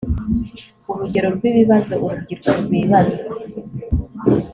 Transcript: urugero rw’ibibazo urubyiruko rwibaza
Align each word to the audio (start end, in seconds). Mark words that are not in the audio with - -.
urugero 0.91 1.27
rw’ibibazo 1.37 1.93
urubyiruko 2.05 2.49
rwibaza 2.63 3.23